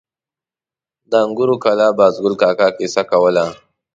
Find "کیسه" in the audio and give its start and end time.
2.77-3.03